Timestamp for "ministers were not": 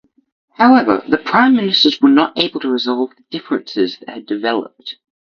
1.55-2.33